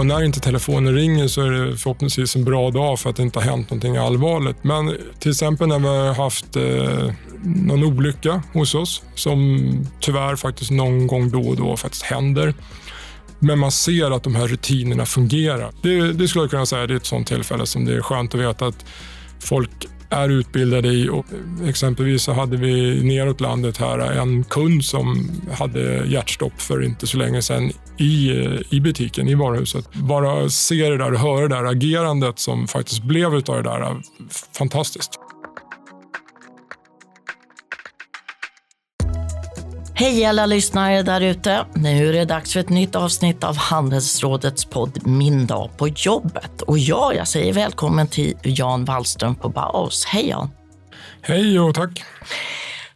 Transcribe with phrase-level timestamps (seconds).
[0.00, 3.22] Och när inte telefonen ringer så är det förhoppningsvis en bra dag för att det
[3.22, 4.64] inte har hänt någonting allvarligt.
[4.64, 7.12] Men till exempel när vi har haft eh,
[7.42, 9.60] någon olycka hos oss som
[10.00, 12.54] tyvärr faktiskt någon gång då och då faktiskt händer.
[13.38, 15.72] Men man ser att de här rutinerna fungerar.
[15.82, 18.34] Det, det skulle jag kunna säga det är ett sånt tillfälle som det är skönt
[18.34, 18.84] att veta att
[19.40, 21.08] folk är utbildade i.
[21.08, 21.26] Och
[21.64, 27.18] exempelvis så hade vi neråt landet här en kund som hade hjärtstopp för inte så
[27.18, 28.30] länge sedan i,
[28.70, 29.94] i butiken, i varuhuset.
[29.94, 34.02] Bara se det där och höra det där agerandet som faktiskt blev av det där,
[34.58, 35.29] fantastiskt.
[40.00, 41.66] Hej alla lyssnare där ute.
[41.74, 46.62] Nu är det dags för ett nytt avsnitt av Handelsrådets podd Min dag på jobbet.
[46.62, 50.04] Och ja, jag säger välkommen till Jan Wallström på Baos.
[50.04, 50.50] Hej Jan!
[51.22, 52.02] Hej och tack!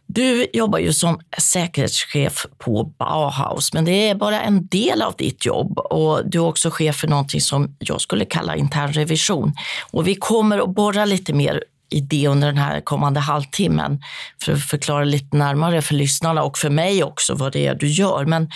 [0.07, 5.45] Du jobbar ju som säkerhetschef på Bauhaus, men det är bara en del av ditt
[5.45, 5.79] jobb.
[5.79, 9.53] Och Du är också chef för någonting som jag skulle kalla intern revision.
[9.91, 11.63] Och vi kommer att borra lite mer
[11.95, 13.99] idé under den här kommande halvtimmen
[14.43, 17.87] för att förklara lite närmare för lyssnarna och för mig också vad det är du
[17.87, 18.25] gör.
[18.25, 18.49] Men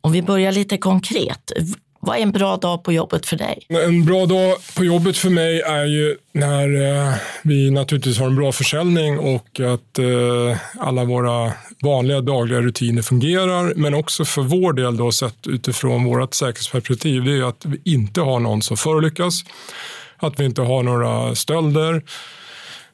[0.00, 1.52] om vi börjar lite konkret.
[2.04, 3.66] Vad är en bra dag på jobbet för dig?
[3.68, 8.36] En bra dag på jobbet för mig är ju när eh, vi naturligtvis har en
[8.36, 13.74] bra försäljning och att eh, alla våra vanliga dagliga rutiner fungerar.
[13.76, 18.20] Men också för vår del då sett utifrån vårt säkerhetsperspektiv, det är att vi inte
[18.20, 19.44] har någon som förolyckas.
[20.16, 22.02] Att vi inte har några stölder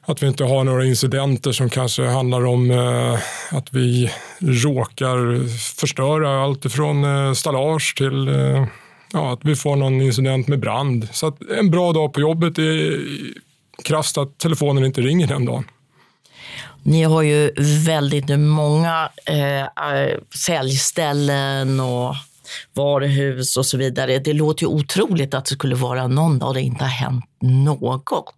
[0.09, 3.19] att vi inte har några incidenter som kanske handlar om eh,
[3.57, 5.47] att vi råkar
[5.79, 8.65] förstöra allt ifrån eh, stallage till eh,
[9.13, 11.07] ja, att vi får någon incident med brand.
[11.11, 12.99] Så att en bra dag på jobbet är
[13.83, 15.63] krasst att telefonen inte ringer den dagen.
[16.83, 17.51] Ni har ju
[17.85, 22.15] väldigt många eh, eh, säljställen och
[22.73, 24.19] varuhus och så vidare.
[24.19, 28.35] Det låter ju otroligt att det skulle vara någon dag det inte har hänt något.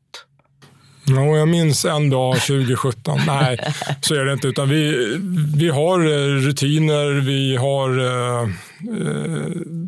[1.04, 3.20] Ja, jag minns en dag 2017.
[3.28, 3.60] Nej,
[4.02, 4.48] så är det inte.
[4.48, 5.18] Utan vi,
[5.56, 8.48] vi har eh, rutiner, vi har eh, eh,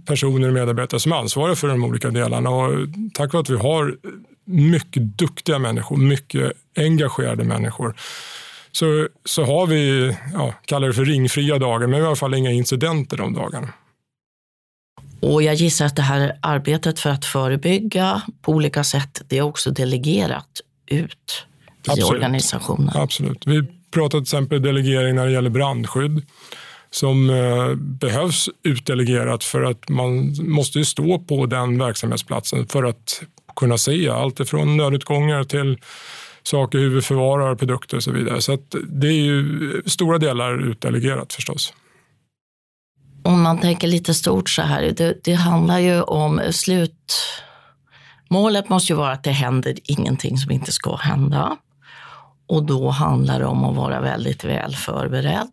[0.06, 2.50] personer och medarbetare som är ansvariga för de olika delarna.
[2.50, 2.72] Och
[3.13, 3.96] tack vare att vi har
[4.46, 7.96] mycket duktiga människor, mycket engagerade människor
[8.72, 12.52] så, så har vi, ja, kallar det för ringfria dagar, men i alla fall inga
[12.52, 13.69] incidenter de dagarna.
[15.19, 19.41] Och jag gissar att det här arbetet för att förebygga på olika sätt, det är
[19.41, 21.46] också delegerat ut
[21.88, 22.10] i Absolut.
[22.10, 22.92] organisationen.
[22.96, 23.48] Absolut.
[23.48, 26.26] Vi pratar till exempel delegering när det gäller brandskydd
[26.92, 33.24] som eh, behövs utdelegerat för att man måste stå på den verksamhetsplatsen för att
[33.56, 35.78] kunna se allt ifrån nödutgångar till
[36.44, 38.42] saker, hur vi förvarar produkter och så vidare.
[38.42, 38.58] Så
[38.88, 41.74] det är ju stora delar utdelegerat förstås.
[43.24, 47.14] Om man tänker lite stort så här, det, det handlar ju om slut
[48.34, 51.58] Målet måste ju vara att det händer ingenting som inte ska hända.
[52.48, 55.48] Och då handlar det om att vara väldigt väl förberedd.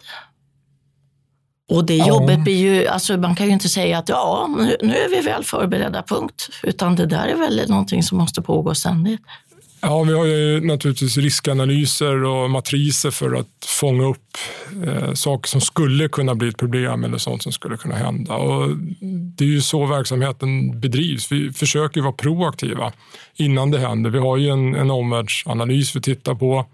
[1.71, 4.95] Och det jobbet blir ju, alltså man kan ju inte säga att ja, nu, nu
[4.95, 6.49] är vi väl förberedda, punkt.
[6.63, 9.23] Utan det där är väl någonting som måste pågå ständigt.
[9.83, 14.37] Ja, vi har ju naturligtvis riskanalyser och matriser för att fånga upp
[14.87, 18.35] eh, saker som skulle kunna bli ett problem eller sånt som skulle kunna hända.
[18.35, 18.77] Och
[19.37, 21.33] det är ju så verksamheten bedrivs.
[21.33, 22.93] Vi försöker vara proaktiva
[23.37, 24.11] innan det händer.
[24.11, 26.67] Vi har ju en, en omvärldsanalys vi tittar på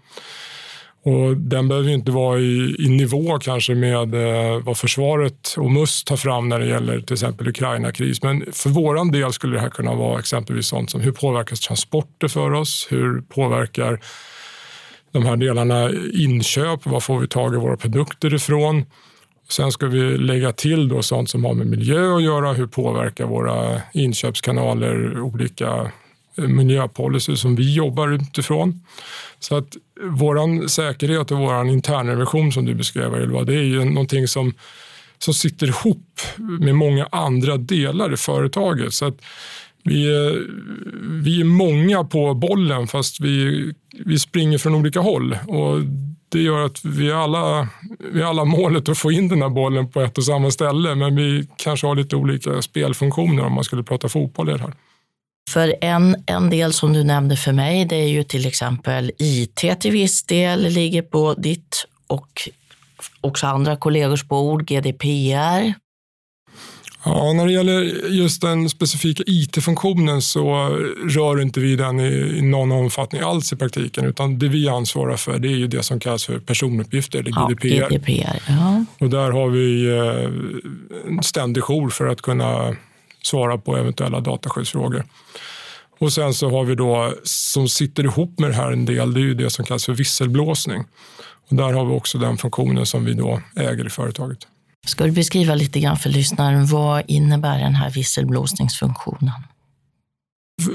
[1.07, 6.07] och den behöver inte vara i, i nivå kanske med eh, vad försvaret och MUST
[6.07, 8.23] tar fram när det gäller till exempel Ukraina-kris.
[8.23, 12.27] Men för vår del skulle det här kunna vara exempelvis sånt som hur påverkas transporter
[12.27, 12.87] för oss?
[12.89, 13.99] Hur påverkar
[15.11, 16.85] de här delarna inköp?
[16.85, 18.85] Var får vi tag i våra produkter ifrån?
[19.49, 22.53] Sen ska vi lägga till då sånt som har med miljö att göra.
[22.53, 25.91] Hur påverkar våra inköpskanaler olika
[26.37, 28.85] Eh, miljöpolicy som vi jobbar utifrån?
[29.39, 34.27] Så att vår säkerhet och vår internrevision som du beskrev, Ylva, det är ju någonting
[34.27, 34.53] som,
[35.17, 38.93] som sitter ihop med många andra delar i företaget.
[38.93, 39.21] Så att
[39.83, 40.47] vi, är,
[41.23, 43.73] vi är många på bollen fast vi,
[44.05, 45.37] vi springer från olika håll.
[45.47, 45.81] Och
[46.29, 47.67] det gör att vi alla,
[48.11, 51.15] vi alla målet att få in den här bollen på ett och samma ställe men
[51.15, 54.73] vi kanske har lite olika spelfunktioner om man skulle prata fotboll i det här.
[55.47, 59.79] För en, en del som du nämnde för mig, det är ju till exempel IT
[59.79, 62.49] till viss del ligger på ditt och
[63.21, 65.73] också andra kollegors bord, GDPR.
[67.03, 70.69] Ja, när det gäller just den specifika IT-funktionen så
[71.09, 75.39] rör inte vi den i, någon omfattning alls i praktiken utan det vi ansvarar för
[75.39, 77.89] det är ju det som kallas för personuppgifter eller ja, GDPR.
[77.89, 78.85] GDPR ja.
[78.99, 82.75] Och där har vi eh, en ständig jour för att kunna
[83.23, 85.05] svara på eventuella dataskyddsfrågor.
[85.99, 89.19] Och sen så har vi då, som sitter ihop med det här en del, det
[89.19, 90.83] är ju det som kallas för visselblåsning.
[91.49, 94.39] Och där har vi också den funktionen som vi då äger i företaget.
[94.87, 99.43] Ska du beskriva lite grann för lyssnaren, vad innebär den här visselblåsningsfunktionen?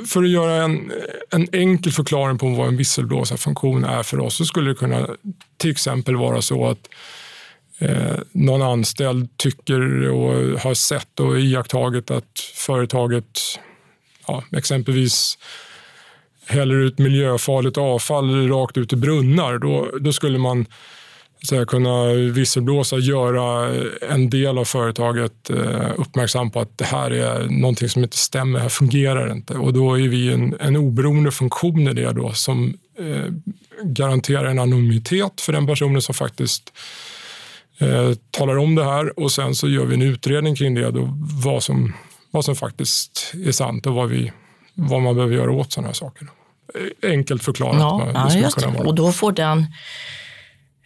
[0.06, 0.92] För att göra en,
[1.30, 5.08] en enkel förklaring på vad en visselblåsarfunktion är för oss så skulle det kunna
[5.56, 6.88] till exempel vara så att
[7.82, 13.40] eh, någon anställd tycker och har sett och iakttagit att företaget
[14.26, 15.38] ja, exempelvis
[16.46, 19.58] häller ut miljöfarligt avfall rakt ut i brunnar.
[19.58, 20.66] Då, då skulle man
[21.42, 23.74] så kunna visselblåsa, göra
[24.10, 28.58] en del av företaget eh, uppmärksam på att det här är någonting som inte stämmer,
[28.58, 29.54] det här fungerar inte.
[29.54, 33.32] Och då är vi en, en oberoende funktion i det då som eh,
[33.82, 36.72] garanterar en anonymitet för den personen som faktiskt
[37.82, 41.08] eh, talar om det här och sen så gör vi en utredning kring det, då,
[41.44, 41.92] vad, som,
[42.30, 44.32] vad som faktiskt är sant och vad, vi,
[44.74, 46.28] vad man behöver göra åt sådana här saker.
[47.02, 47.78] Enkelt förklarat.
[47.78, 48.66] Ja, ja just det.
[48.66, 49.66] Och då får den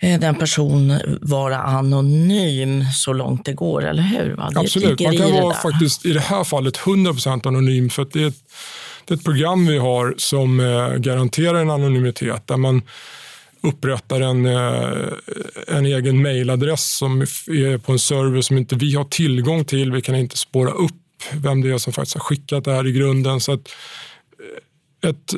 [0.00, 4.37] Eh, den person vara anonym så långt det går, eller hur?
[4.37, 8.26] Det Absolut, man kan vara faktiskt i det här fallet 100% anonym för det är,
[8.26, 8.44] ett,
[9.04, 12.82] det är ett program vi har som eh, garanterar en anonymitet där man
[13.66, 15.12] upprättar en, eh,
[15.66, 19.92] en egen mejladress som är på en server som inte vi har tillgång till.
[19.92, 20.92] Vi kan inte spåra upp
[21.32, 23.40] vem det är som faktiskt har skickat det här i grunden.
[23.40, 23.68] Så att
[25.02, 25.34] eh, ett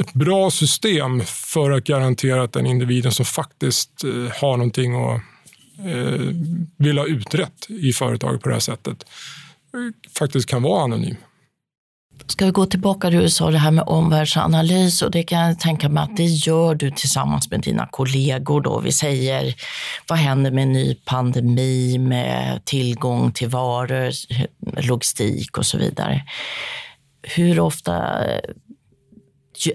[0.00, 5.20] ett bra system för att garantera att den individen som faktiskt eh, har någonting och
[6.76, 9.04] vill ha utrett i företaget på det här sättet
[10.18, 11.16] faktiskt kan vara anonym.
[12.26, 15.88] Ska vi gå tillbaka till USA det här med omvärldsanalys och det kan jag tänka
[15.88, 18.80] mig att det gör du tillsammans med dina kollegor då.
[18.80, 19.54] Vi säger
[20.08, 24.10] vad händer med en ny pandemi med tillgång till varor,
[24.82, 26.22] logistik och så vidare.
[27.22, 27.94] Hur ofta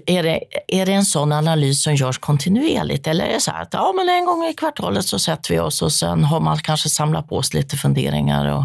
[0.06, 3.62] är det, är det en sån analys som görs kontinuerligt eller är det så här
[3.62, 6.58] att ja, men en gång i kvartalet så sätter vi oss och sen har man
[6.58, 8.46] kanske samlat på sig lite funderingar?
[8.46, 8.64] Och...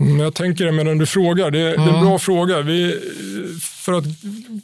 [0.00, 1.50] Mm, jag tänker det medan du frågar.
[1.50, 1.86] Det, mm.
[1.86, 2.62] det är en bra fråga.
[2.62, 3.00] Vi,
[3.60, 4.04] för att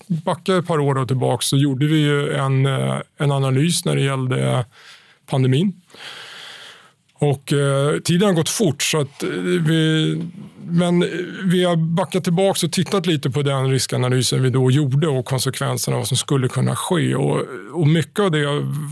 [0.06, 4.64] backa ett par år tillbaka så gjorde vi en, eh, en analys när det gällde
[5.26, 5.72] pandemin.
[7.19, 9.28] Och eh, tiden har gått fort, så att eh,
[9.69, 10.22] vi,
[10.66, 11.00] men
[11.44, 15.96] vi har backat tillbaka och tittat lite på den riskanalysen vi då gjorde och konsekvenserna
[15.96, 17.14] av vad som skulle kunna ske.
[17.14, 17.40] Och,
[17.72, 18.46] och mycket av det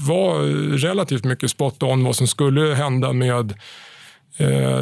[0.08, 0.42] var
[0.78, 3.56] relativt mycket spot on vad som skulle hända med eh,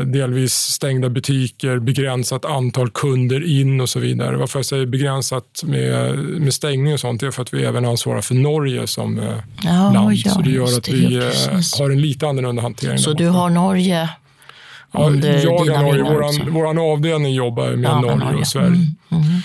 [0.04, 4.36] delvis stängda butiker, begränsat antal kunder in och så vidare.
[4.36, 8.20] Varför jag säger begränsat med, med stängning och sånt är för att vi även ansvarar
[8.20, 9.24] för Norge som eh,
[9.62, 10.14] ja, land.
[10.14, 11.22] Ja, så det gör att vi eh,
[11.78, 12.98] har en lite annorlunda hantering.
[12.98, 14.08] Så du har Norge
[14.92, 18.66] under ja, jag dina Norge, våran, våran avdelning jobbar med ja, Norge, Norge och Sverige.
[18.66, 19.42] Mm, mm.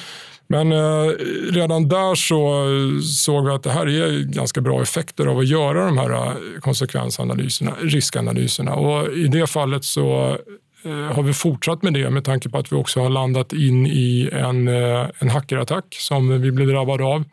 [0.56, 1.12] Men eh,
[1.52, 5.48] redan där så eh, såg vi att det här är ganska bra effekter av att
[5.48, 8.76] göra de här eh, konsekvensanalyserna, riskanalyserna.
[8.76, 10.38] Och I det fallet så
[10.86, 13.88] eh, har vi fortsatt med det med tanke på att vi också har landat in
[13.88, 17.24] i en, eh, en hackerattack som vi blev drabbade av.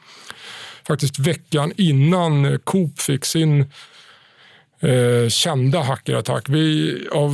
[0.87, 3.71] Faktiskt veckan innan Coop fick sin
[4.83, 6.49] eh, kända hackerattack.
[6.49, 7.33] Vi av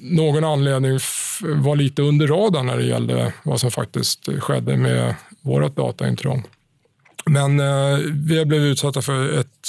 [0.00, 0.98] någon anledning
[1.42, 6.44] var lite under radarn när det gällde vad som faktiskt skedde med vårt dataintrång.
[7.26, 9.68] Men eh, vi har blivit utsatta för ett,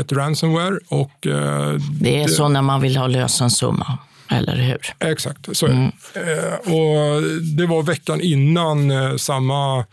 [0.00, 0.78] ett ransomware.
[0.88, 3.98] Och, eh, det är det, så när man vill ha lösensumma,
[4.30, 5.10] eller hur?
[5.10, 5.84] Exakt, så mm.
[6.14, 7.22] eh, och
[7.56, 9.84] Det var veckan innan eh, samma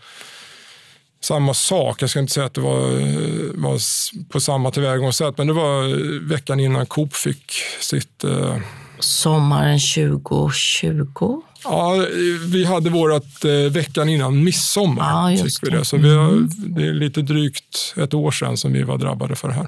[1.26, 2.02] samma sak.
[2.02, 2.82] Jag ska inte säga att det var,
[3.62, 3.80] var
[4.30, 8.24] på samma tillvägagångssätt, men det var veckan innan Coop fick sitt...
[8.24, 8.58] Eh...
[9.00, 11.42] Sommaren 2020?
[11.64, 12.06] Ja,
[12.48, 15.32] vi hade vårt eh, veckan innan midsommar.
[15.32, 15.86] Ja, fick vi det.
[15.86, 16.50] Så vi har, mm.
[16.58, 19.68] det är lite drygt ett år sedan som vi var drabbade för det här.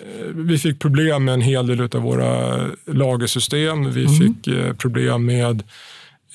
[0.00, 3.92] Eh, vi fick problem med en hel del av våra lagersystem.
[3.92, 4.18] Vi mm.
[4.18, 5.62] fick eh, problem med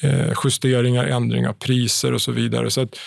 [0.01, 2.71] eh, justeringar, ändringar, priser och så vidare.
[2.71, 2.99] Så att,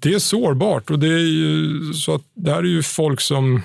[0.00, 3.62] det är sårbart och det är ju, så att det här är ju folk som,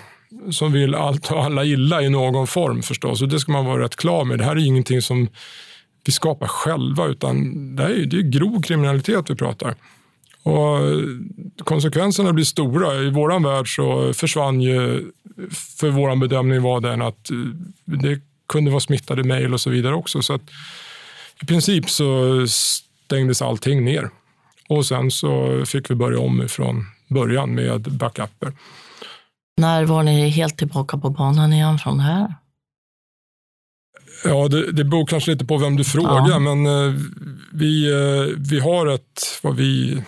[0.51, 3.83] som vill allt och alla illa i någon form förstås och det ska man vara
[3.83, 4.37] rätt klar med.
[4.37, 5.27] Det här är ingenting som
[6.05, 9.75] vi skapar själva utan det, är, det är grov kriminalitet vi pratar.
[10.43, 10.79] Och
[11.63, 12.95] konsekvenserna blir stora.
[12.95, 15.11] I vår värld så försvann ju,
[15.79, 17.37] för vår bedömning var den att eh,
[17.85, 20.21] det kunde vara smittade mejl och så vidare också.
[20.21, 20.41] Så att
[21.41, 22.45] i princip så
[23.05, 24.09] stängdes allting ner.
[24.69, 28.53] Och sen så fick vi börja om från början med backuper.
[29.57, 32.33] När var ni helt tillbaka på banan igen från det här?
[34.23, 36.39] Ja, det, det beror kanske lite på vem du frågar, ja.
[36.39, 37.01] men eh,
[37.53, 40.03] vi, eh, vi har ett, vad vi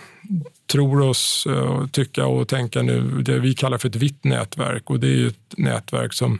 [0.72, 5.00] tror oss eh, tycka och tänka nu, det vi kallar för ett vitt nätverk och
[5.00, 6.38] det är ett nätverk som,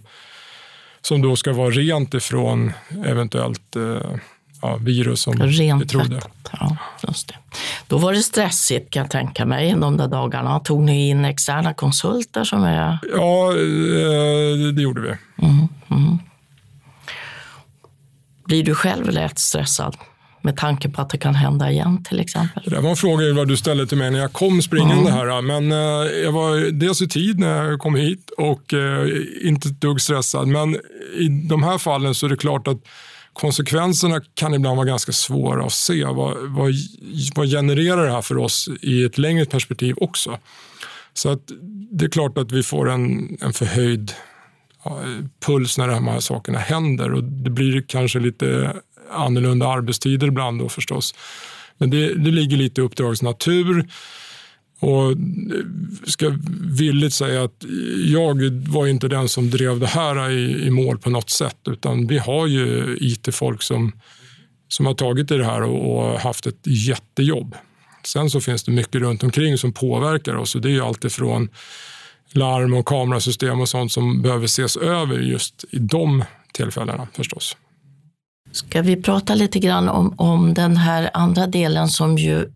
[1.00, 2.72] som då ska vara rent ifrån
[3.06, 3.76] eventuellt
[4.62, 6.20] ja, virus som Rent vi trodde.
[6.52, 6.76] Ja,
[7.08, 7.34] just det.
[7.86, 10.60] Då var det stressigt kan jag tänka mig de där dagarna.
[10.60, 12.98] Tog ni in externa konsulter som är...
[13.16, 15.44] Ja, eh, det gjorde vi.
[15.46, 16.18] Mm, mm.
[18.44, 19.96] Blir du själv lätt stressad?
[20.42, 22.62] med tanke på att det kan hända igen till exempel?
[22.66, 25.12] Det var en fråga vad du ställde till mig när jag kom springande mm.
[25.12, 25.42] här.
[25.42, 29.08] Men eh, jag var dels i tid när jag kom hit och eh,
[29.42, 30.48] inte ett dugg stressad.
[30.48, 30.74] Men
[31.14, 32.78] i de här fallen så är det klart att
[33.40, 36.04] konsekvenserna kan ibland vara ganska svåra att se.
[36.04, 36.72] Vad, vad,
[37.34, 40.38] vad genererar det här för oss i ett längre perspektiv också?
[41.14, 41.42] Så att
[41.90, 44.12] det är klart att vi får en, en förhöjd
[44.84, 45.00] ja,
[45.46, 48.76] puls när de här sakerna händer och det blir kanske lite
[49.12, 51.14] annorlunda arbetstider ibland då förstås.
[51.78, 53.88] Men det, det ligger lite i uppdragets natur.
[54.80, 55.16] Och
[56.06, 56.38] ska
[56.78, 57.64] villigt säga att
[58.06, 62.06] jag var inte den som drev det här i, i mål på något sätt utan
[62.06, 63.92] vi har ju IT-folk som,
[64.68, 67.54] som har tagit i det här och, och, haft ett jättejobb.
[68.04, 71.48] Sen så finns det mycket runt omkring som påverkar oss och det är allt ifrån
[72.32, 77.56] larm och kamerasystem och sånt som behöver ses över just i de tillfällena förstås.
[78.52, 82.52] Ska vi prata lite grann om, om den här andra delen som ju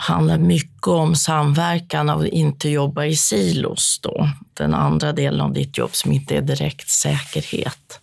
[0.00, 4.00] handlar mycket om samverkan och inte jobba i silos.
[4.02, 4.28] Då.
[4.54, 8.00] Den andra delen av ditt jobb som inte är direkt säkerhet.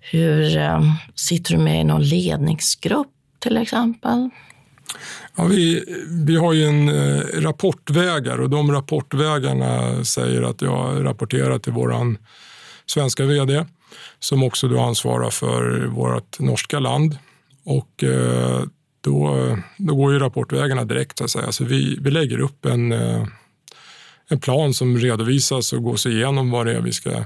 [0.00, 0.80] Hur eh,
[1.14, 4.30] Sitter du med i någon ledningsgrupp till exempel?
[5.36, 5.84] Ja, vi,
[6.26, 12.16] vi har ju en eh, rapportvägar och de rapportvägarna säger att jag rapporterar till vår
[12.86, 13.64] svenska vd
[14.18, 17.18] som också då ansvarar för vårt norska land.
[17.64, 18.62] Och eh,
[19.06, 21.18] då, då går ju rapportvägarna direkt.
[21.18, 21.52] Så att säga.
[21.52, 23.26] Så vi, vi lägger upp en, eh,
[24.28, 27.24] en plan som redovisas och gås igenom vad det är vi ska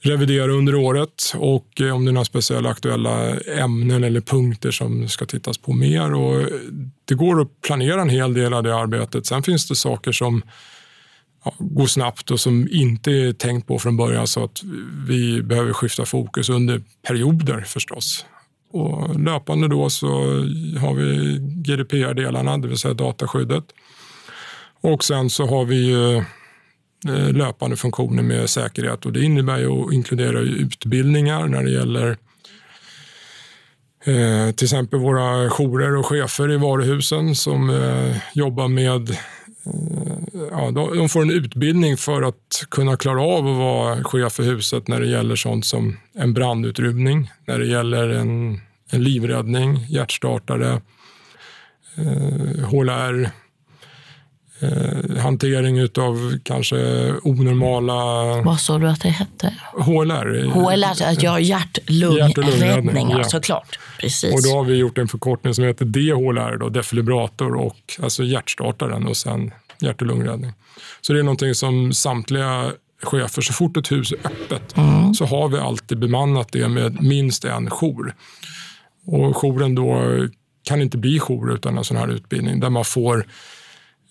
[0.00, 5.08] revidera under året och eh, om det är några speciella aktuella ämnen eller punkter som
[5.08, 6.14] ska tittas på mer.
[6.14, 6.46] Och eh,
[7.04, 9.26] det går att planera en hel del av det arbetet.
[9.26, 10.42] Sen finns det saker som
[11.44, 14.62] ja, går snabbt och som inte är tänkt på från början så att
[15.06, 18.26] vi behöver skifta fokus under perioder förstås.
[18.72, 20.08] Och löpande då så
[20.80, 23.64] har vi GDPR-delarna, det vill säga dataskyddet.
[24.80, 25.92] Och sen så har vi
[27.08, 32.16] eh, löpande funktioner med säkerhet och det innebär ju att inkludera utbildningar när det gäller
[34.04, 39.18] eh, till exempel våra jourer och chefer i varuhusen som eh, jobbar med
[40.50, 44.88] ja, de får en utbildning för att kunna klara av att vara chef för huset
[44.88, 50.80] när det gäller sånt som en brandutrymning, när det gäller en, en livräddning, hjärtstartare,
[51.96, 53.30] eh, HLR,
[54.60, 56.76] eh, hantering av kanske
[57.22, 57.94] onormala...
[58.42, 59.54] Vad sa du att det hette?
[59.72, 60.44] HLR.
[60.46, 63.24] HLR, ja, hjärt-lungräddning, ja.
[63.24, 63.78] såklart.
[64.00, 64.34] Precis.
[64.34, 69.06] Och då har vi gjort en förkortning som heter DHLR, då, defibrillator och alltså hjärtstartaren
[69.06, 69.50] och sen
[69.82, 70.52] hjärt och lungräddning.
[71.00, 72.72] Så det är någonting som samtliga
[73.02, 75.14] chefer, så fort ett hus är öppet mm.
[75.14, 78.14] så har vi alltid bemannat det med minst en jour.
[79.06, 80.02] Och jouren då
[80.64, 83.26] kan inte bli jour utan en sån här utbildning där man får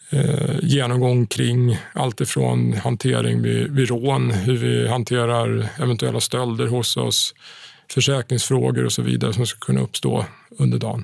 [0.10, 6.98] eh, genomgång kring allt ifrån hantering vid, vid rån, hur vi hanterar eventuella stölder hos
[6.98, 7.34] oss,
[7.94, 10.25] försäkringsfrågor och så vidare som ska kunna uppstå
[10.60, 11.04] under dagen.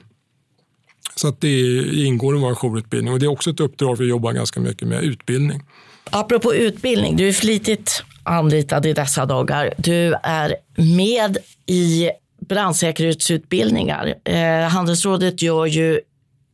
[1.16, 4.34] Så att det ingår i vår jourutbildning och det är också ett uppdrag vi jobbar
[4.34, 5.64] ganska mycket med, utbildning.
[6.10, 9.74] Apropå utbildning, du är flitigt anlitad i dessa dagar.
[9.78, 12.10] Du är med i
[12.50, 14.16] brandsäkerhetsutbildningar.
[14.24, 16.00] Eh, Handelsrådet gör ju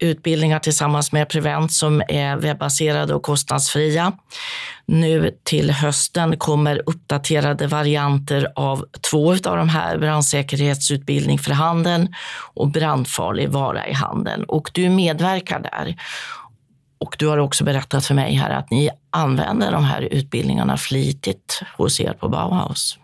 [0.04, 4.12] utbildningar tillsammans med Prevent som är webbaserade och kostnadsfria.
[4.86, 12.08] Nu till hösten kommer uppdaterade varianter av två av de här, brandsäkerhetsutbildning för handeln
[12.54, 14.44] och brandfarlig vara i handeln.
[14.44, 15.96] Och du medverkar där.
[16.98, 21.62] Och du har också berättat för mig här att ni använder de här utbildningarna flitigt
[21.78, 22.98] hos er på Bauhaus.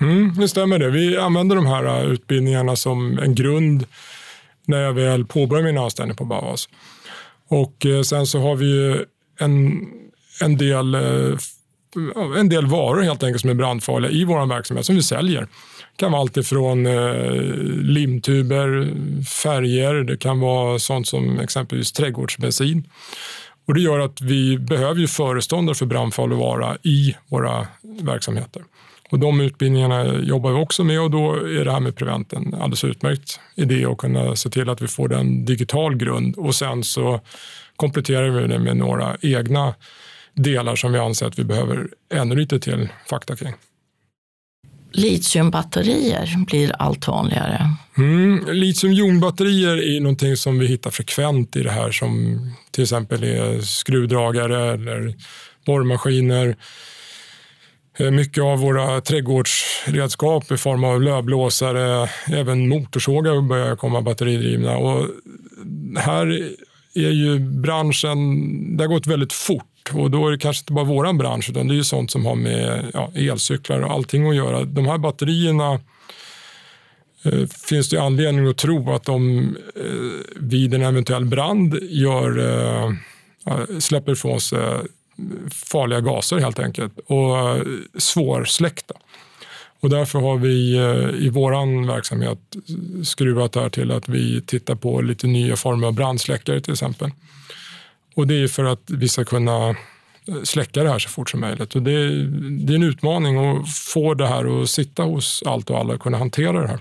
[0.00, 0.90] Mm, det stämmer det.
[0.90, 3.86] Vi använder de här äh, utbildningarna som en grund
[4.66, 6.68] när jag väl påbörjar min anställning på Bauhaus.
[7.48, 9.04] Och eh, sen så har vi
[9.38, 9.86] en,
[10.40, 11.38] en, del, eh,
[12.38, 15.40] en del varor helt enkelt som är brandfarliga i vår verksamhet som vi säljer.
[15.40, 17.32] Det kan vara allt ifrån eh,
[17.82, 18.88] limtuber,
[19.24, 22.84] färger, det kan vara sånt som exempelvis trädgårdsbensin.
[23.66, 27.66] Och det gör att vi behöver ju föreståndare för brandfarlig vara i våra
[28.02, 28.62] verksamheter.
[29.10, 32.54] Och de utbildningarna jobbar vi också med och då är det här med Prevent en
[32.54, 36.84] alldeles utmärkt idé att kunna se till att vi får en digital grund och sen
[36.84, 37.20] så
[37.76, 39.74] kompletterar vi det med några egna
[40.34, 43.54] delar som vi anser att vi behöver ännu lite till fakta kring.
[44.92, 47.70] Litiumbatterier blir allt vanligare.
[47.96, 53.60] Mm, Litiumjonbatterier är någonting som vi hittar frekvent i det här som till exempel är
[53.60, 55.14] skruvdragare eller
[55.66, 56.56] borrmaskiner.
[57.98, 64.76] Eh, mycket av våra trädgårdsredskap i form av lövblåsare, även motorsågar börjar komma batteridrivna.
[64.76, 65.06] Och
[65.96, 66.26] här
[66.94, 70.84] är ju branschen, det har gått väldigt fort och då är det kanske inte bara
[70.84, 74.36] vår bransch utan det är ju sånt som har med ja, elcyklar och allting att
[74.36, 74.64] göra.
[74.64, 75.80] De här batterierna
[77.22, 79.38] eh, finns det anledning att tro att de
[79.76, 82.92] eh, vid en eventuell brand gör, eh,
[83.78, 84.58] släpper ifrån sig
[85.50, 87.66] farliga gaser helt enkelt och
[87.98, 88.94] svårsläckta.
[89.80, 92.38] Och därför har vi eh, i vår verksamhet
[93.04, 97.10] skruvat det här till att vi tittar på lite nya former av brandsläckare till exempel.
[98.14, 99.74] Och det är för att vi ska kunna eh,
[100.44, 101.76] släcka det här så fort som möjligt.
[101.76, 102.08] Och det, är,
[102.66, 106.00] det är en utmaning att få det här att sitta hos allt och alla och
[106.00, 106.80] kunna hantera det här.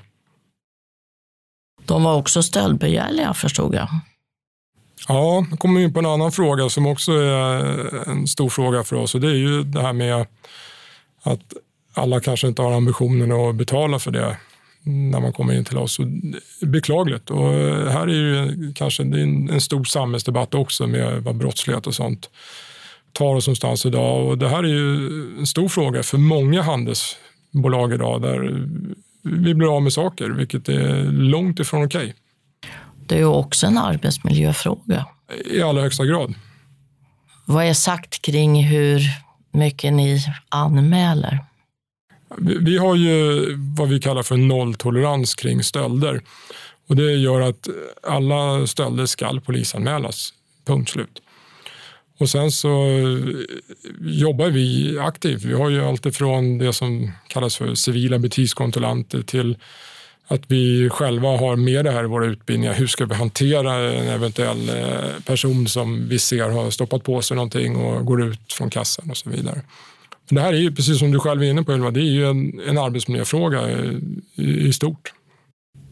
[1.85, 3.87] De var också stöldbegärliga förstod jag.
[5.07, 8.83] Ja, då kommer vi in på en annan fråga som också är en stor fråga
[8.83, 10.25] för oss och det är ju det här med
[11.23, 11.53] att
[11.93, 14.37] alla kanske inte har ambitionen att betala för det
[14.85, 15.99] när man kommer in till oss.
[15.99, 16.05] Och
[16.61, 17.29] beklagligt.
[17.29, 17.49] Och
[17.91, 22.29] här är ju kanske det är en stor samhällsdebatt också med vad brottslighet och sånt
[23.11, 24.27] tar oss någonstans idag.
[24.27, 25.07] Och det här är ju
[25.39, 28.67] en stor fråga för många handelsbolag idag där
[29.21, 31.99] vi blir av med saker, vilket är långt ifrån okej.
[31.99, 32.13] Okay.
[33.05, 35.05] Det är ju också en arbetsmiljöfråga.
[35.45, 36.33] I allra högsta grad.
[37.45, 39.01] Vad är sagt kring hur
[39.51, 40.19] mycket ni
[40.49, 41.39] anmäler?
[42.37, 43.45] Vi har ju
[43.77, 46.21] vad vi kallar för nolltolerans kring stölder.
[46.87, 47.67] Och det gör att
[48.07, 50.33] alla stölder ska polisanmälas.
[50.65, 51.21] Punkt slut.
[52.17, 52.87] Och sen så
[54.01, 55.43] jobbar vi aktivt.
[55.43, 59.57] Vi har ju alltifrån det som kallas för civila butikskontrollanter till
[60.27, 62.73] att vi själva har med det här i våra utbildningar.
[62.73, 67.35] Hur ska vi hantera en eventuell eh, person som vi ser har stoppat på sig
[67.35, 69.61] någonting och går ut från kassan och så vidare.
[70.29, 72.11] Men det här är ju, precis som du själv är inne på, Ylva, det är
[72.11, 75.13] ju en, en arbetsmiljöfråga i, i stort.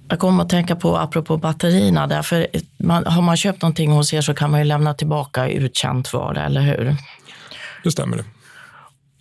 [0.08, 4.22] Jag kommer att tänka på, apropå batterierna, därför man, har man köpt någonting hos er
[4.22, 6.96] så kan man ju lämna tillbaka utkänt vara, eller hur?
[7.84, 8.18] Det stämmer.
[8.18, 8.24] Det.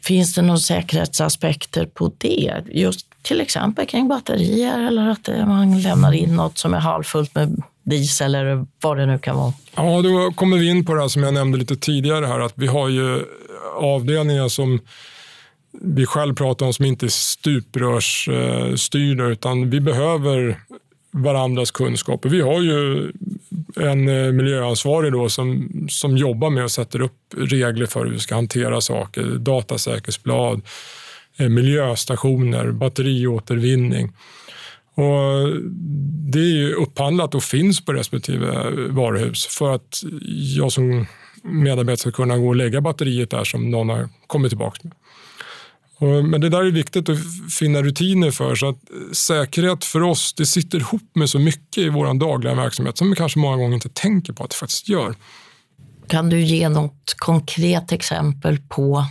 [0.03, 2.55] Finns det några säkerhetsaspekter på det?
[2.73, 7.35] Just till exempel kring batterier eller att eh, man lämnar in något som är halvfullt
[7.35, 9.53] med diesel eller vad det nu kan vara.
[9.77, 12.53] Ja, då kommer vi in på det här som jag nämnde lite tidigare här att
[12.55, 13.25] vi har ju
[13.77, 14.81] avdelningar som
[15.81, 20.61] vi själv pratar om som inte är stuprörsstyrda utan vi behöver
[21.11, 22.29] varandras kunskaper.
[22.29, 23.13] Vi har ju
[23.77, 28.19] en eh, miljöansvarig då som, som jobbar med och sätter upp regler för hur vi
[28.19, 30.63] ska hantera saker, datasäkerhetsblad,
[31.37, 34.13] Eh, miljöstationer, batteriåtervinning.
[34.95, 35.49] Och
[36.33, 40.03] det är upphandlat och finns på respektive varuhus för att
[40.57, 41.07] jag som
[41.43, 44.93] medarbetare ska kunna gå och lägga batteriet där som någon har kommit tillbaka med.
[46.25, 47.19] Men det där är viktigt att
[47.59, 48.79] finna rutiner för så att
[49.13, 53.17] säkerhet för oss det sitter ihop med så mycket i vår dagliga verksamhet som vi
[53.17, 55.15] kanske många gånger inte tänker på att det faktiskt gör.
[56.09, 59.05] Kan du ge något konkret exempel på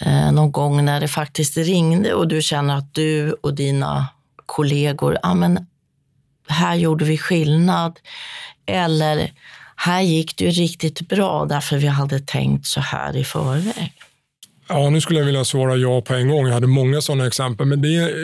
[0.00, 4.06] eh, någon gång när det faktiskt ringde och du känner att du och dina
[4.46, 5.66] kollegor, ah, men
[6.48, 8.00] här gjorde vi skillnad.
[8.66, 9.32] Eller
[9.76, 13.92] här gick det ju riktigt bra därför vi hade tänkt så här i förväg.
[14.68, 16.46] Ja, nu skulle jag vilja svara ja på en gång.
[16.46, 18.14] Jag hade många sådana exempel, men det,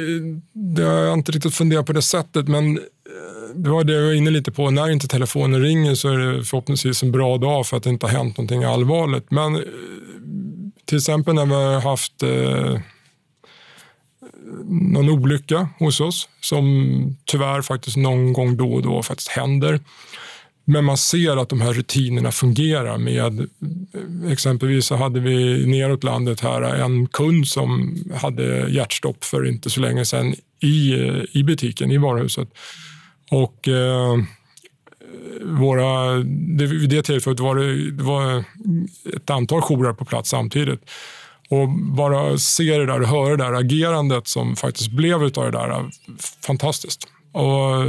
[0.52, 2.48] det har jag inte riktigt funderat på det sättet.
[2.48, 2.82] Men eh,
[3.54, 4.70] det var det jag var inne lite på.
[4.70, 8.06] När inte telefonen ringer så är det förhoppningsvis en bra dag för att det inte
[8.06, 9.30] har hänt någonting allvarligt.
[9.30, 9.62] Men eh,
[10.88, 12.80] till exempel när vi har haft eh,
[14.64, 19.80] någon olycka hos oss som tyvärr faktiskt någon gång då och då faktiskt händer.
[20.64, 22.98] Men man ser att de här rutinerna fungerar.
[22.98, 23.48] med
[24.30, 29.80] Exempelvis så hade vi neråt landet här en kund som hade hjärtstopp för inte så
[29.80, 30.94] länge sedan i,
[31.32, 32.48] i butiken, i varuhuset.
[33.30, 34.16] Och eh,
[35.42, 36.14] våra,
[36.58, 38.44] det, vid det tillfället var det, det var
[39.16, 40.90] ett antal jourer på plats samtidigt.
[41.50, 45.50] Och bara se det där och höra det där agerandet som faktiskt blev av det
[45.50, 45.90] där,
[46.46, 47.06] fantastiskt.
[47.32, 47.86] Och,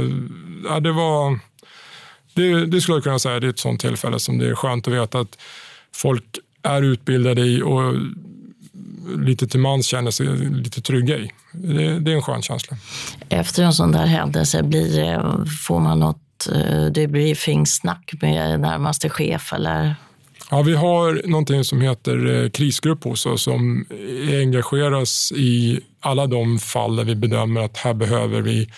[0.64, 1.38] ja, det, var,
[2.34, 4.88] det, det skulle jag kunna säga det är ett sånt tillfälle som det är skönt
[4.88, 5.38] att veta att
[5.94, 6.24] folk
[6.62, 7.94] är utbildade i och
[9.18, 11.30] lite till mans känner sig lite trygga i.
[11.52, 12.76] Det, det är en skön känsla.
[13.28, 16.18] Efter en sån där händelse, blir får man något
[16.54, 19.52] Eh, det blir fingsnack med närmaste chef?
[19.52, 19.94] Eller?
[20.50, 23.86] Ja, vi har någonting som heter eh, krisgrupp hos oss som
[24.28, 28.68] engageras i alla de fall där vi bedömer att här behöver vi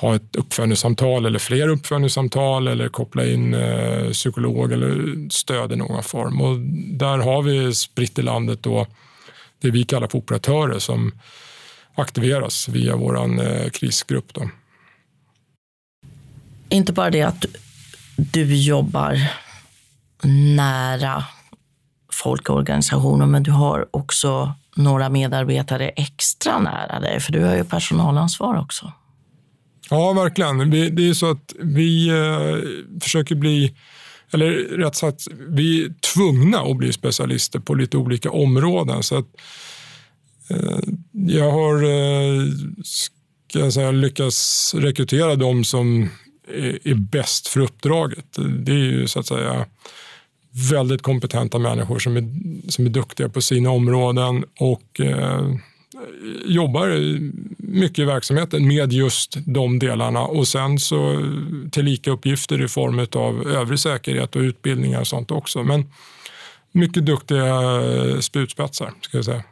[0.00, 6.02] ha ett uppföljningssamtal eller fler uppföljningssamtal eller koppla in eh, psykolog eller stöd i någon
[6.02, 6.40] form.
[6.40, 6.58] Och
[6.98, 8.86] där har vi spritt i landet då
[9.60, 11.12] det vi kallar för operatörer som
[11.94, 14.34] aktiveras via vår eh, krisgrupp.
[14.34, 14.50] Då.
[16.70, 17.44] Inte bara det att
[18.16, 19.30] du jobbar
[20.56, 21.24] nära
[22.12, 27.56] folk och organisationer, men du har också några medarbetare extra nära dig, för du har
[27.56, 28.92] ju personalansvar också.
[29.90, 30.70] Ja, verkligen.
[30.70, 33.74] Det är så att vi eh, försöker bli
[34.32, 39.02] eller rätt sagt, vi är tvungna att bli specialister på lite olika områden.
[39.02, 39.26] Så att,
[40.50, 40.78] eh,
[41.12, 42.46] jag har eh,
[42.84, 46.08] ska jag säga, lyckats rekrytera de som
[46.84, 48.26] är, bäst för uppdraget.
[48.58, 49.66] Det är ju så att säga
[50.70, 52.24] väldigt kompetenta människor som är,
[52.70, 55.54] som är duktiga på sina områden och eh,
[56.44, 57.18] jobbar
[57.56, 61.24] mycket i verksamheten med just de delarna och sen så
[61.70, 65.62] tillika uppgifter i form av övrig säkerhet och utbildningar och sånt också.
[65.62, 65.92] Men
[66.72, 67.52] mycket duktiga
[68.20, 69.42] spjutspetsar ska jag säga.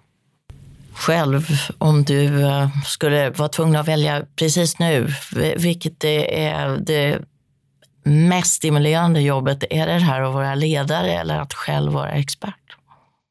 [0.99, 1.47] Själv,
[1.79, 5.09] om du eh, skulle vara tvungen att välja precis nu,
[5.57, 7.19] vilket är det
[8.03, 9.65] mest stimulerande jobbet?
[9.71, 12.55] Är det, det här att vara ledare eller att själv vara expert?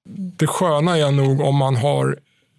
[0.09, 2.17] Det sköna är nog om man har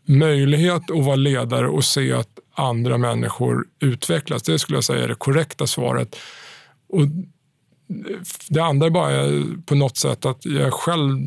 [0.08, 4.42] möjlighet att vara ledare och se att andra människor utvecklas.
[4.42, 6.16] Det skulle jag säga är det korrekta svaret.
[6.88, 7.02] Och
[8.48, 9.12] det andra är bara
[9.66, 11.18] på något sätt att jag själv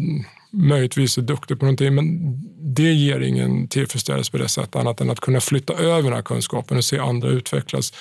[0.51, 2.37] möjligtvis är duktig på någonting men
[2.75, 6.21] det ger ingen tillfredsställelse på det sättet annat än att kunna flytta över den här
[6.21, 7.93] kunskapen och se andra utvecklas.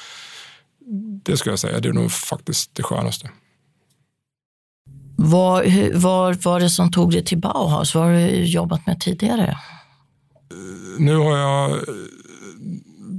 [1.24, 3.30] Det skulle jag säga, det är nog faktiskt det skönaste.
[5.16, 7.94] Vad var, var det som tog dig till Bauhaus?
[7.94, 9.56] Vad har du jobbat med tidigare?
[11.00, 11.78] nu har jag eh,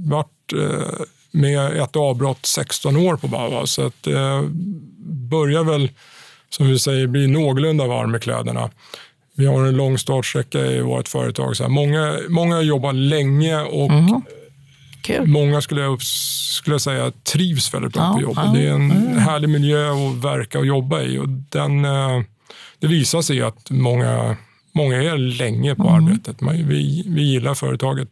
[0.06, 3.72] varit eh, med ett avbrott 16 år på Bauhaus.
[3.72, 4.42] Så att eh,
[5.30, 5.90] börjar väl,
[6.48, 8.70] som vi säger, bli någorlunda varm i kläderna.
[9.36, 11.56] Vi har en lång startsträcka i vårt företag.
[11.56, 14.22] Så här, många, många jobbar länge och mm.
[15.06, 15.26] Cool.
[15.26, 18.44] Många skulle jag, skulle jag säga trivs väldigt bra ja, på jobbet.
[18.44, 19.18] Ja, det är en mm.
[19.18, 21.18] härlig miljö att verka och jobba i.
[21.18, 21.82] Och den,
[22.78, 24.36] det visar sig att många
[24.74, 25.94] Många är länge på mm.
[25.94, 26.36] arbetet.
[26.40, 28.08] Vi, vi gillar företaget.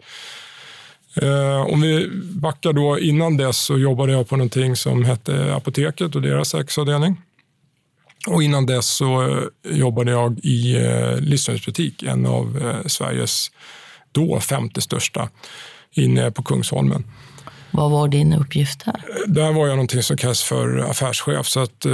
[1.22, 6.14] Eh, om vi backar då innan dess så jobbade jag på någonting som hette Apoteket
[6.14, 7.16] och deras säkerhetsavdelning.
[8.26, 13.50] Och innan dess så eh, jobbade jag i eh, livsmedelsbutik, en av eh, Sveriges
[14.12, 15.28] då femte största,
[15.92, 17.04] inne på Kungsholmen.
[17.70, 19.04] Vad var din uppgift där?
[19.26, 21.46] Där var jag någonting som kallas för affärschef.
[21.46, 21.86] Så att,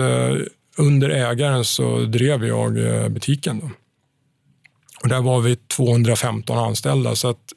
[0.76, 2.72] under ägaren så drev jag
[3.12, 3.60] butiken.
[3.60, 3.70] Då.
[5.02, 7.52] Och där var vi 215 anställda så att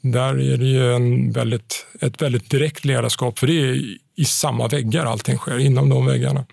[0.00, 4.68] där är det ju en väldigt, ett väldigt direkt ledarskap för det är i samma
[4.68, 6.44] väggar allting sker, inom de väggarna.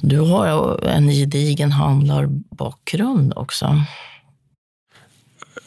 [0.00, 3.82] Du har en gedigen handlarbakgrund också.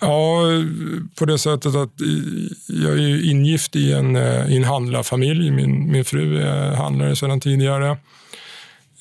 [0.02, 0.42] Ja,
[1.16, 1.94] på det sättet att
[2.68, 5.52] jag är ingift i en, eh, i en handlarfamilj.
[5.52, 7.98] Min, min fru är handlare sedan tidigare.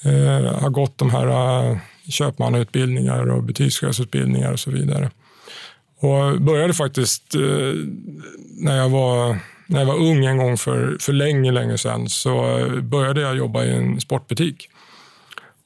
[0.05, 1.27] Eh, har gått de här
[1.71, 5.11] eh, köpmannautbildningar och butikschefsutbildningar och så vidare.
[6.01, 7.75] Och började faktiskt eh,
[8.57, 12.65] när jag var när jag var ung en gång för, för länge, länge sedan så
[12.83, 14.69] började jag jobba i en sportbutik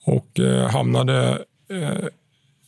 [0.05, 2.07] och eh, hamnade eh,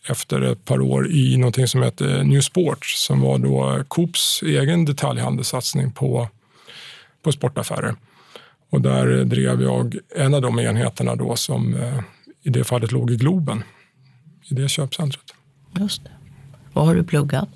[0.09, 4.85] efter ett par år i något som hette New Sports som var då Coops egen
[4.85, 6.29] detaljhandelssatsning på,
[7.23, 7.95] på sportaffärer.
[8.71, 12.01] Och där drev jag en av de enheterna då som eh,
[12.43, 13.63] i det fallet låg i Globen,
[14.51, 15.35] i det köpcentret.
[15.81, 16.11] Just det.
[16.73, 17.49] Vad har du pluggat?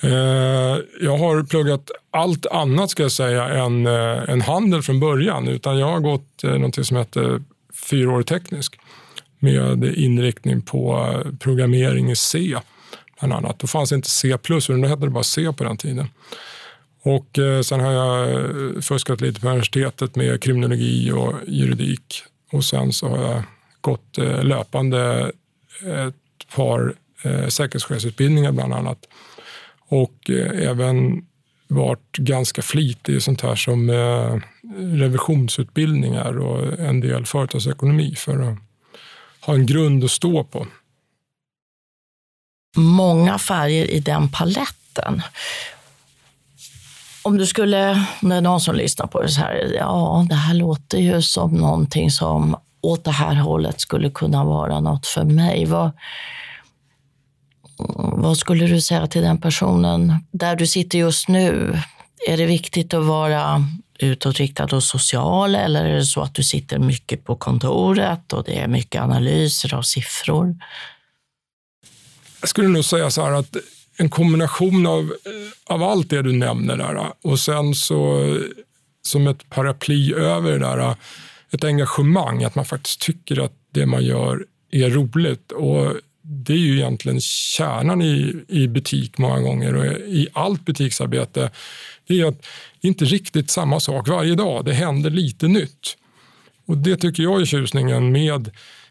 [0.00, 5.48] Eh, jag har pluggat allt annat ska jag säga än, eh, än handel från början.
[5.48, 7.42] Utan jag har gått eh, något som heter
[7.86, 8.78] fyraårig teknisk
[9.38, 12.56] med inriktning på eh, programmering i C
[13.18, 13.58] bland annat.
[13.58, 16.08] Då fanns inte C+, utan då hette det bara C på den tiden.
[17.02, 22.64] Och eh, sen har jag eh, fuskat lite på universitetet med kriminologi och juridik och
[22.64, 23.42] sen så har jag
[23.80, 25.32] gått eh, löpande
[25.84, 28.98] ett par eh, säkerhetschefsutbildningar bland annat.
[29.88, 31.26] Och eh, även
[31.68, 34.40] varit ganska flitig i sånt här som eh,
[34.76, 38.58] revisionsutbildningar och en del företagsekonomi för att
[39.40, 40.66] ha en grund att stå på.
[42.76, 45.22] många färger i den paletten.
[47.22, 50.98] Om du skulle, när någon som lyssnar på det så här, ja, det här låter
[50.98, 55.64] ju som någonting som åt det här hållet skulle kunna vara något för mig.
[55.64, 55.90] Vad,
[58.16, 61.78] vad skulle du säga till den personen där du sitter just nu?
[62.28, 63.64] Är det viktigt att vara
[63.98, 68.58] utåtriktad och social eller är det så att du sitter mycket på kontoret och det
[68.58, 70.56] är mycket analyser av siffror?
[72.40, 73.56] Jag skulle nog säga så här att
[73.96, 75.12] en kombination av,
[75.66, 78.22] av allt det du nämner där och sen så
[79.02, 80.96] som ett paraply över det där,
[81.50, 85.52] ett engagemang, att man faktiskt tycker att det man gör är roligt.
[85.52, 85.92] Och
[86.30, 91.50] det är ju egentligen kärnan i, i butik många gånger och i allt butiksarbete.
[92.06, 92.42] Det är att
[92.80, 94.64] det är inte riktigt samma sak varje dag.
[94.64, 95.96] Det händer lite nytt.
[96.66, 98.50] Och Det tycker jag är tjusningen med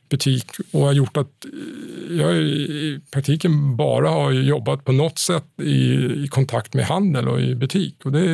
[0.09, 5.45] butik och har gjort att eh, jag i praktiken bara har jobbat på något sätt
[5.61, 8.05] i, i kontakt med handel och i butik.
[8.05, 8.27] Och det,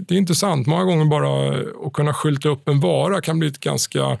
[0.00, 0.66] det är intressant.
[0.66, 4.18] Många gånger bara att kunna skylta upp en vara kan bli ett ganska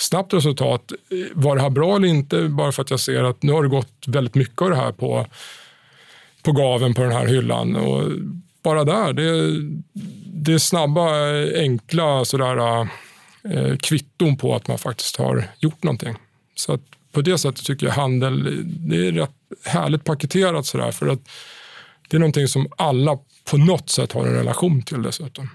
[0.00, 0.92] snabbt resultat.
[1.32, 2.48] Var det här bra eller inte?
[2.48, 4.92] Bara för att jag ser att nu har det gått väldigt mycket av det här
[4.92, 5.26] på,
[6.42, 7.76] på gaven på den här hyllan.
[7.76, 8.12] Och
[8.62, 9.60] bara där, det,
[10.24, 11.08] det är snabba,
[11.56, 12.88] enkla sådär,
[13.44, 16.14] eh, kvitton på att man faktiskt har gjort någonting.
[16.54, 16.82] Så att
[17.12, 19.30] på det sättet tycker jag handel det är rätt
[19.64, 21.20] härligt paketerat sådär för att
[22.08, 23.18] det är någonting som alla
[23.50, 25.50] på något sätt har en relation till dessutom.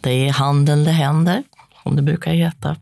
[0.00, 1.42] Det är handeln det händer,
[1.82, 2.76] som det brukar heta.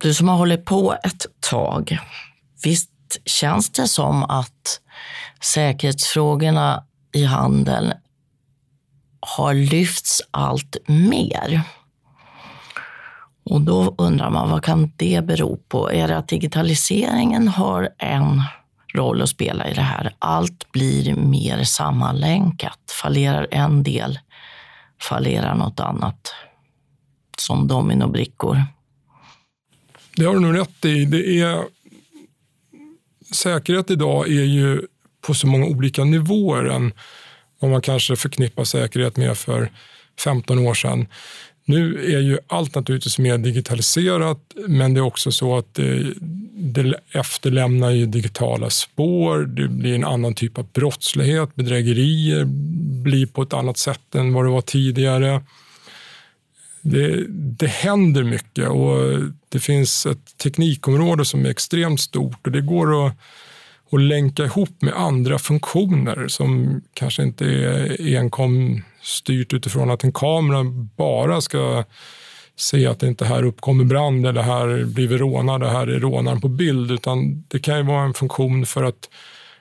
[0.00, 1.98] Du som har hållit på ett tag,
[2.64, 2.90] visst
[3.24, 4.80] känns det som att
[5.40, 7.92] säkerhetsfrågorna i handeln
[9.20, 11.62] har lyfts allt mer?
[13.50, 15.92] Och då undrar man, vad kan det bero på?
[15.92, 18.42] Är det att digitaliseringen har en
[18.94, 20.14] roll att spela i det här?
[20.18, 22.78] Allt blir mer sammanlänkat.
[23.02, 24.18] Fallerar en del,
[25.02, 26.34] fallerar något annat.
[27.46, 28.62] Som dominobrickor.
[30.16, 31.04] Det har du nog rätt i.
[31.04, 31.64] Det är,
[33.34, 34.82] säkerhet idag är ju
[35.26, 36.92] på så många olika nivåer än
[37.60, 39.72] vad man kanske förknippar säkerhet med för
[40.24, 41.06] 15 år sedan.
[41.64, 46.12] Nu är ju allt naturligtvis mer digitaliserat men det är också så att det,
[46.52, 49.38] det efterlämnar ju digitala spår.
[49.38, 51.54] Det blir en annan typ av brottslighet.
[51.54, 52.44] Bedrägerier
[53.02, 55.42] blir på ett annat sätt än vad det var tidigare.
[56.90, 58.96] Det, det händer mycket och
[59.48, 63.12] det finns ett teknikområde som är extremt stort och det går att
[63.90, 70.12] och länka ihop med andra funktioner som kanske inte är enkom styrt utifrån att en
[70.12, 70.64] kamera
[70.96, 71.84] bara ska
[72.56, 76.40] se att det inte här uppkommer brand eller här blir vi rånade, här är rånaren
[76.40, 76.90] på bild.
[76.90, 79.10] Utan det kan ju vara en funktion för att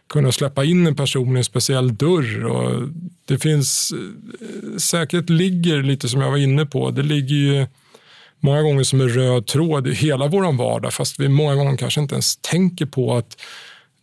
[0.09, 2.45] kunna släppa in en person i en speciell dörr.
[2.45, 2.89] Och
[3.25, 7.67] det finns, eh, säkerhet ligger lite som jag var inne på, det ligger ju
[8.39, 12.01] många gånger som en röd tråd i hela vår vardag fast vi många gånger kanske
[12.01, 13.41] inte ens tänker på att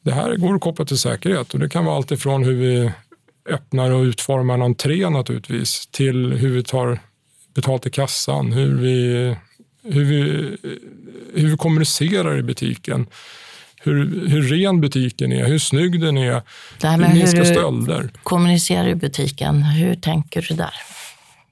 [0.04, 2.90] det här går att koppla till säkerhet och det kan vara allt ifrån hur vi
[3.48, 6.98] öppnar och utformar en entré naturligtvis till hur vi tar
[7.54, 9.36] betalt i kassan, hur vi,
[9.82, 10.22] hur vi,
[11.34, 13.06] hur vi kommunicerar i butiken.
[13.82, 16.42] Hur, hur ren butiken är, hur snygg den är,
[16.82, 18.10] med hur minska stölder.
[18.22, 20.74] kommunicerar i butiken, hur tänker du där?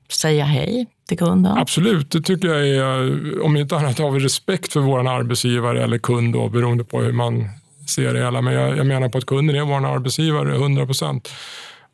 [0.08, 1.58] Säga hej till kunden?
[1.58, 5.98] Absolut, det tycker jag är, om inte annat har vi respekt för vår arbetsgivare eller
[5.98, 7.48] kund då, beroende på hur man
[7.88, 8.42] ser det hela.
[8.42, 11.32] Men jag, jag menar på att kunden är vår arbetsgivare 100 procent.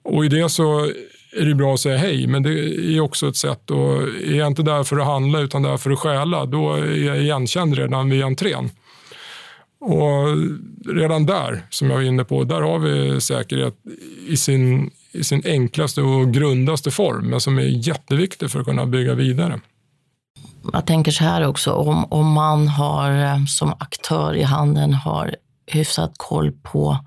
[0.05, 0.91] Och i det så
[1.37, 2.51] är det bra att säga hej, men det
[2.97, 3.71] är också ett sätt.
[3.71, 7.07] Och är jag inte där för att handla utan där för att stjäla, då är
[7.07, 8.71] jag igenkänd redan vid entrén.
[9.87, 10.37] Och
[10.95, 13.75] redan där, som jag var inne på, där har vi säkerhet
[14.29, 18.87] i sin, i sin enklaste och grundaste form, men som är jätteviktig för att kunna
[18.87, 19.61] bygga vidare.
[20.73, 25.37] Jag tänker så här också, om, om man har eh, som aktör i handeln har
[25.67, 26.99] hyfsat koll på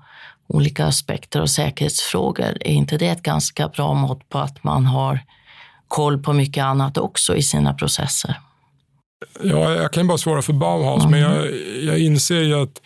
[0.46, 5.20] olika aspekter och säkerhetsfrågor, är inte det ett ganska bra mått på att man har
[5.88, 8.40] koll på mycket annat också i sina processer?
[9.42, 11.10] Ja, jag kan bara svara för Bauhaus, mm.
[11.10, 11.52] men jag,
[11.82, 12.80] jag inser ju att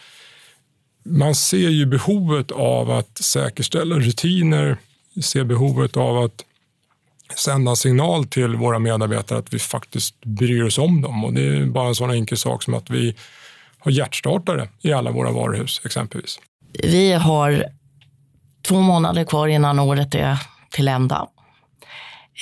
[1.04, 4.76] man ser ju behovet av att säkerställa rutiner,
[5.22, 6.44] ser behovet av att
[7.36, 11.24] sända signal till våra medarbetare att vi faktiskt bryr oss om dem.
[11.24, 13.16] Och det är bara en sån enkel sak som att vi
[13.78, 16.40] har hjärtstartare i alla våra varuhus exempelvis.
[16.82, 17.64] Vi har
[18.62, 20.38] två månader kvar innan året är
[20.70, 21.28] till ända.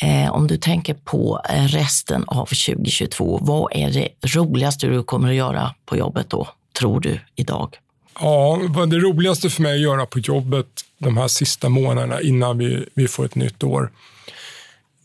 [0.00, 5.28] Eh, om du tänker på eh, resten av 2022, vad är det roligaste du kommer
[5.28, 7.76] att göra på jobbet då, tror du, idag?
[8.20, 10.66] Ja, det roligaste för mig att göra på jobbet
[10.98, 13.90] de här sista månaderna innan vi, vi får ett nytt år,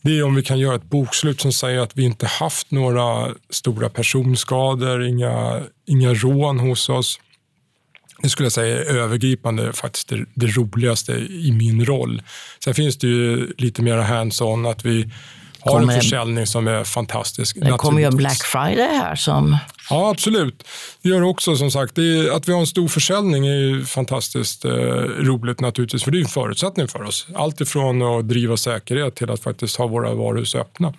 [0.02, 3.34] det är om vi kan göra ett bokslut som säger att vi inte haft några
[3.50, 7.20] stora personskador, inga, inga rån hos oss.
[8.22, 12.22] Det skulle jag säga är övergripande faktiskt det, det roligaste i min roll.
[12.64, 15.10] Sen finns det ju lite mer hands-on, att vi
[15.60, 17.56] har kommer en försäljning som är fantastisk.
[17.60, 19.56] Det kommer ju en Black Friday här som...
[19.90, 20.64] Ja, absolut.
[21.02, 21.98] Det gör det också som sagt.
[21.98, 24.72] Är, att vi har en stor försäljning är ju fantastiskt eh,
[25.18, 27.26] roligt naturligtvis, för det är en förutsättning för oss.
[27.34, 30.94] Allt ifrån att driva säkerhet till att faktiskt ha våra varuhus öppna.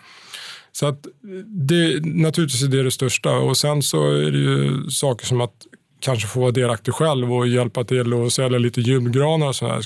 [0.71, 0.99] Så att
[1.45, 5.53] det, naturligtvis är det det största och sen så är det ju saker som att
[5.99, 9.81] kanske få vara delaktig själv och hjälpa till och sälja lite julgranar och sådär.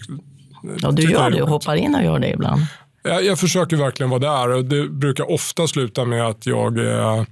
[0.81, 2.61] Ja, du gör det och hoppar in och gör det ibland.
[3.03, 7.23] Jag, jag försöker verkligen vara där och det brukar ofta sluta med att jag eh,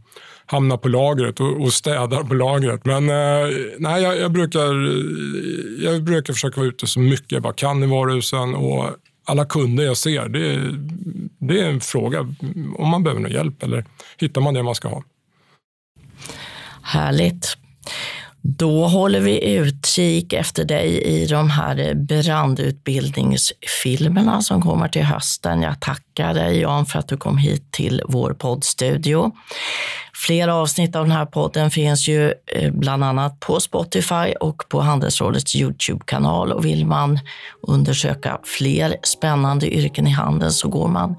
[0.46, 2.86] hamnar på lagret och, och städar på lagret.
[2.86, 4.66] Men eh, nej, jag, jag, brukar,
[5.84, 8.90] jag brukar försöka vara ute så mycket jag bara kan i varuhusen och
[9.26, 10.60] alla kunder jag ser, det,
[11.40, 12.20] det är en fråga
[12.78, 13.86] om man behöver någon hjälp eller
[14.18, 15.04] hittar man det man ska ha.
[16.82, 17.58] Härligt.
[18.44, 25.62] Då håller vi utkik efter dig i de här brandutbildningsfilmerna som kommer till hösten.
[25.62, 29.32] Jag tackar dig Jan för att du kom hit till vår poddstudio.
[30.14, 34.82] Flera avsnitt av den här podden finns ju eh, bland annat på Spotify och på
[34.82, 36.52] Handelsrådets Youtube-kanal.
[36.52, 37.20] Och vill man
[37.68, 41.16] undersöka fler spännande yrken i handeln så går man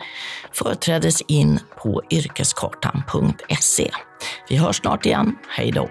[0.53, 3.91] företrädes in på yrkeskartan.se.
[4.49, 5.37] Vi hörs snart igen.
[5.49, 5.89] Hej då!